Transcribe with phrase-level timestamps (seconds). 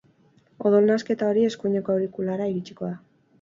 [0.69, 2.99] Odol nahasketa hori eskuineko aurikulara iritsiko da.